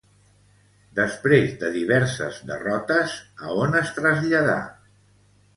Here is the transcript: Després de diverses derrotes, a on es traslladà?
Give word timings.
Després 0.99 1.53
de 1.63 1.69
diverses 1.75 2.39
derrotes, 2.53 3.13
a 3.49 3.53
on 3.67 3.81
es 3.83 3.93
traslladà? 3.99 4.61